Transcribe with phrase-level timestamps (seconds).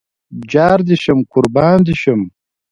[0.51, 2.21] جار دې شم قربان دې شم